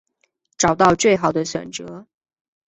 [0.57, 2.07] 找到最好的选择